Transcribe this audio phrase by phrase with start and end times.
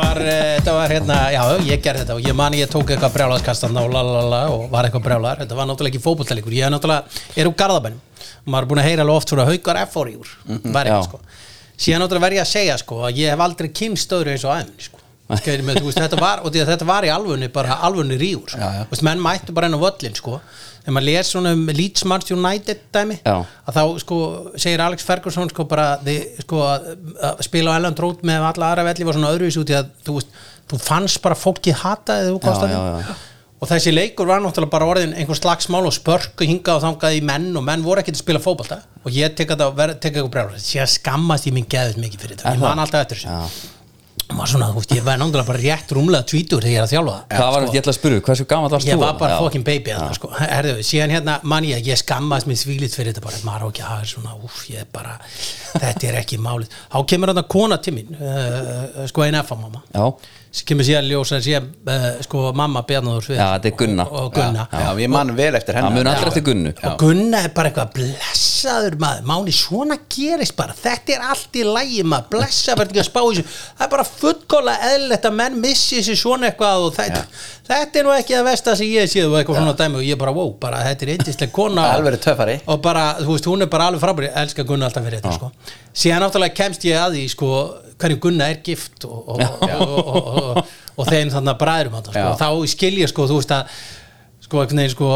[0.00, 4.40] var hérna, já, ég gerði þetta og ég mani ég tók eitthvað brjálaðskastan og lalala
[4.54, 8.00] og var eitthvað brjálaðar, þetta var náttúrulega ekki fótbolltæleikur, ég er náttúrulega, er úr garðabænum.
[8.40, 10.96] Og maður er búin að heyra alveg oft svona haukar F-óri úr, var já.
[10.96, 11.20] eitthvað sko.
[11.80, 14.54] Síðan náttúrulega verð ég að segja sko að ég hef aldrei kynst öðru eins og
[14.56, 15.04] aðeins sko.
[15.30, 19.04] Skeiðir með, veist, þetta var, og þetta var í alvunni bara alvunni ríur, sko.
[19.06, 20.40] Menn mættu bara enn á völlin, sko
[20.80, 23.36] þegar maður les svona um Leeds Manchester United dæmi, Já.
[23.66, 24.20] að þá, sko,
[24.56, 26.88] segir Alex Ferguson, sko, bara þið, sko, að,
[27.30, 29.90] að spila á Ellen Trót með alla aðra velli var svona öðruvísi út í að,
[30.06, 30.38] þú veist,
[30.70, 33.16] þú fannst bara fólki hataði þegar þú komst að já.
[33.60, 37.18] og þessi leikur var náttúrulega bara orðin einhver slagsmál og spörk og hingað og þangað
[37.18, 40.14] í menn og menn voru ekki að spila fótbolta og ég tek þetta og tek
[40.14, 42.68] eitthvað brjála ég skammast ég minn geðið mikið fyrir þetta ég það?
[42.68, 43.69] man alltaf eftir þessu
[44.36, 46.92] maður svona, þú veist, ég var náttúrulega bara rétt rúmlega tvítur þegar ég er að
[46.94, 47.16] þjálfa.
[47.32, 48.92] Það var þetta, ég ætla að spyrja, hversu gaman varst þú?
[48.92, 50.32] ég var bara fokkin baby þarna, sko.
[50.40, 53.68] Herðu, síðan hérna man ég að ég skammast mér svílit fyrir þetta bara, maður á
[53.70, 55.16] ekki að hafa svona úf, ég er bara,
[55.76, 56.76] þetta er ekki málið.
[56.90, 59.84] Þá kemur þarna kona til mín uh, sko einn F mamma.
[59.94, 60.06] Já,
[60.50, 64.04] sem kemur síðan ljósa síðan uh, sko mamma Bjarnáður Svið Já, þetta er Gunna.
[64.10, 64.64] og, og Gunna.
[64.72, 66.72] Já, já, ég man vel eftir það hennar mun allir eftir Gunnu.
[66.88, 70.74] Og Gunna er bara eitthvað blessaður maður, Máni svona gerist bara.
[70.74, 72.26] Þetta er allt í lægi maður.
[72.34, 73.44] Blessa verður ekki að spá þessu.
[73.78, 77.22] Það er bara fullkóla eðlilegt að menn missi þessi svona eitthvað og þetta,
[77.70, 80.18] þetta er nú ekki að vesta sem ég séð og eitthvað svona dæmi og ég
[80.20, 82.58] bara wow, bara þetta er yndislega kona og- Alveg töffari.
[82.66, 84.32] og bara, þú veist, hún er bara alveg frábæri
[88.00, 91.96] hverju Gunna er gift og, og, og, og, og, og, og þeim þannig að bræðrum
[91.98, 92.28] hann, sko, Já.
[92.32, 93.80] og þá skil ég, sko, þú veist að
[94.50, 95.08] sko, sko,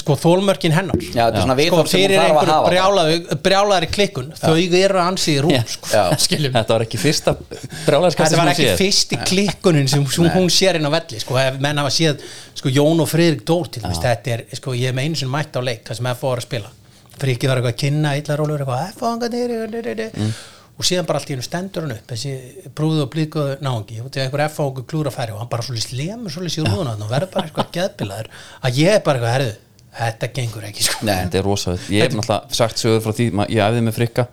[0.00, 1.00] sko þólmörkin hennar.
[1.14, 5.64] Já, sko, fyrir einhverju brjálaði, brjálaðari klikkun þau eru ansið rúm, Já.
[5.74, 6.04] sko, Já.
[6.24, 10.88] skiljum Þetta var ekki fyrsta Þetta var ekki fyrsti klikkunin sem, sem hún sér inn
[10.88, 14.46] á velli sko, menn hafa séð sko, Jón og Friðrik Dór til þess, þetta er,
[14.56, 16.32] sko, ég með einu sem mætt á leik, það sem F.O.
[16.32, 16.72] var að spila.
[17.14, 19.14] Friki var eitthvað að kynna, illa rólur eitthvað F.O.
[19.30, 20.32] nýri
[20.74, 22.32] og síðan bara allt í hennu stendur hann upp þessi
[22.74, 24.00] brúðu og blíkuðu náungi.
[24.02, 24.64] Og þegar einhver F.O.
[24.72, 27.70] okkur klúra færi og hann bara svolítið slemur svolítið sér rúðuna og verður bara eitthvað
[27.76, 28.30] geðbilaður.
[28.66, 29.54] Að ég er bara eitthvað, herðu,
[30.00, 31.06] þetta gengur ekki sko.
[31.06, 33.98] Nei, Þetta er rosaður, ég hef náttúrulega sagt sögur frá því, ma- ég æfði með
[34.00, 34.26] frikka.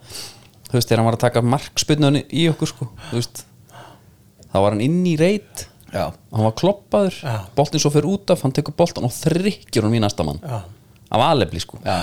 [0.66, 3.44] Þú veist, þegar hann var að taka markspyrnunni í okkur sko, þú veist.
[4.52, 5.66] Þá var hann inn í reit.
[5.92, 7.36] Já, hann var kloppaður, Já.
[7.54, 10.40] boltinn svo fyrir út af hann tekur boltan og þrykkjur hann í næsta mann.
[10.42, 10.62] Já.
[11.12, 11.76] af alefli sko.
[11.84, 11.98] Já,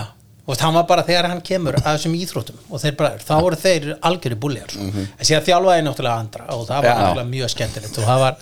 [0.50, 3.58] og hann var bara þegar hann kemur að þessum íþróttum og þeir bara, þá voru
[3.60, 4.88] þeir algjöru búljar sko.
[4.90, 8.00] en síðan þjálfaði náttúrulega andra og það var náttúrulega mjög skemmtilegt.
[8.00, 8.40] Og það var,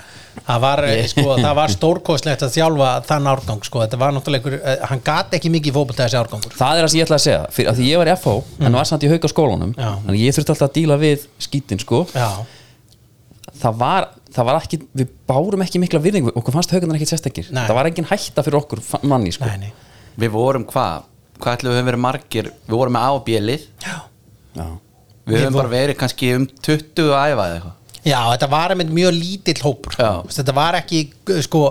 [0.48, 3.82] það var, sko, það var stórkostlegt að þjálfa þann árgang sko.
[3.84, 6.56] þetta var náttúrulega eh, hann gat ekki mikið í fótbolta þessi árgangur.
[6.62, 8.64] Það er það sem ég ætla að segja, fyrir að því ég var í FH
[8.70, 9.90] en var samt í hauka skólanum Já.
[10.06, 12.06] þannig ég þurfti alltaf að díla við skítin sko.
[12.16, 12.30] Já,
[13.58, 17.52] það var, það var ekki, við bárum ekki mikla virðingu, okkur fannst haugarnar ekki sérstakir.
[17.52, 19.50] Það var engin hætta fyrir okkur manni sko.
[19.50, 19.72] Nei, nei.
[20.18, 21.06] Við vorum hvað
[21.42, 23.96] hvað ætlum við höfum verið margir við vorum með A og B lið já.
[24.58, 24.68] Já.
[25.28, 27.76] við Við höfum bara verið kannski um 20 að æfa eða eitthvað
[28.08, 30.12] já, þetta var einmitt mjög lítill hópur Já.
[30.24, 30.36] sko.
[30.40, 31.02] þetta var ekki
[31.44, 31.64] sko,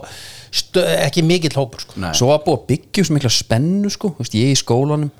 [0.52, 2.00] stö, ekki mikill hópur sko.
[2.16, 5.12] Svo að byggja svo mikla spennu sko, þú veist, ég í skólanum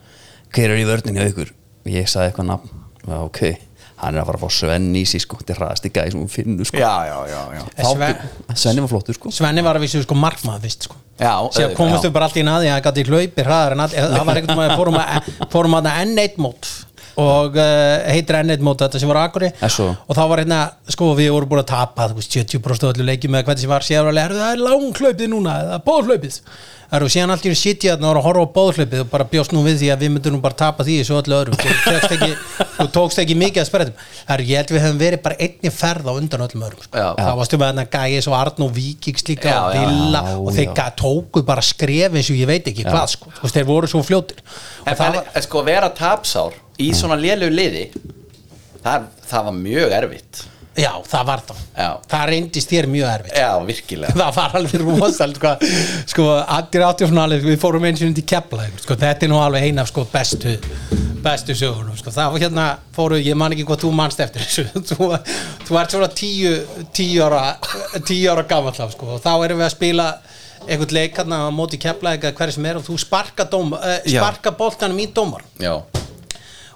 [0.55, 2.85] hver er í vörninni á ykkur og ég sagði eitthvað nafn,
[3.23, 3.41] ok
[4.03, 6.21] hann er að fara að fá Svenni í sig sko, þetta er hraðasti gæði sem
[6.23, 6.81] hún finnur sko.
[6.81, 7.63] Já, já, já, já.
[7.89, 9.33] Sven- Svenni var flottur sko.
[9.33, 10.99] Svenni var að vissu sko markmaður fyrst sko.
[11.17, 12.01] Já, síðan já.
[12.05, 14.61] við bara allt í naði að hann gæti hlaupi hraðar en allir það var einhvern
[14.61, 16.69] veginn fórum að fórum að N1 mót
[17.17, 19.89] og uh, heitir N1 mót þetta sem var Er svo?
[19.97, 20.61] og þá var hérna
[20.93, 23.87] sko við vorum búin að tapa veist, 70% af öllu leikjum með hvernig sem var
[23.87, 26.41] síðan "Heyrðu, það er langhlaupið núna eða bóðhlaupið
[26.87, 27.33] Það eru síðan
[27.83, 30.03] í þarna og voru að horfa á bóðhlaupið og bara bjóst nú við því að
[30.05, 32.29] við myndum bara tapa því í svo öllu öðrum þú, tókst ekki,
[32.77, 33.97] þú tókst ekki mikið að spretum
[34.27, 37.01] Það eru, ég held við hefum verið bara einni ferð á undan öllum öðrum sko.
[37.03, 37.09] Já.
[37.19, 40.53] Það varstu með þarna gæði svo Arnó Víkings líka Já, og já, Villa já, og
[40.55, 40.87] þeir já.
[41.03, 43.35] tóku bara skref eins og ég veit ekki hvað sko.
[43.51, 47.17] Þeir voru svo fljótir og en það það var, sko að vera tapsár í svona
[47.21, 47.87] lélegu liði
[48.85, 50.43] það, það var mjög erfitt.
[50.77, 51.61] Já, það var það.
[51.73, 51.89] Já.
[52.13, 53.37] það reyndist þér mjög erfitt.
[53.41, 54.17] Já, virkilega.
[54.21, 55.53] Það var alveg rosald sko,
[56.13, 59.87] sko allir átjófnalið við fórum eins og undir kepla sko, þetta er nú alveg eina
[59.87, 60.53] af sko, bestu
[61.25, 62.13] bestu sögunum sko.
[62.13, 64.67] það var hérna fóru, ég man ekki hvað þú manst eftir þessu.
[64.93, 65.09] Þú,
[65.65, 66.53] þú ert svona tíu
[66.95, 67.57] tíu ára,
[68.07, 70.11] tíu ára gamall af, sko, og þá erum við að spila
[70.67, 73.97] einhvern leik hérna á móti kepla eða hverju sem er og þú sparka, dóm, uh,
[74.05, 74.21] Já.
[74.21, 75.73] sparka boltanum í dómar já,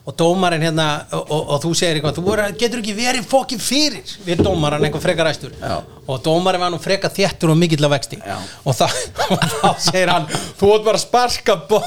[0.04, 3.60] og dómarinn hérna og, og, og þú segir eitthvað, þú voru, getur ekki verið fokkin
[3.62, 5.52] fyrir við dómarann einhver frekar ræstur?
[5.60, 5.80] Já.
[6.10, 8.18] og dómarinn var nú frekar þéttur og mikill af vexti.
[8.64, 8.96] Og, það,
[9.36, 11.80] og þá segir hann þú ert bara að sparka bo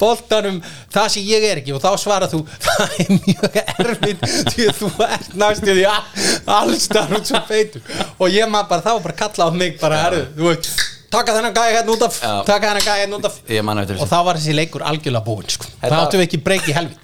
[0.00, 0.60] boltanum
[0.92, 1.74] það sem ég er ekki.
[1.76, 4.22] Og þá svarar þú það er mjög erfinn
[4.52, 5.88] því að þú ert næstu því
[6.60, 7.84] allstar út svo feitur.
[8.18, 10.72] Og ég maður bara þá bara kalla á mig bara herðu, þú veit
[11.10, 12.18] taka þennan gæði hérna út af
[13.02, 13.38] hérna út af.
[13.98, 15.66] Og þá var þessi leikur algjörlega búinn sko.
[15.66, 16.98] það Þetta- áttum við ekki breyki helvit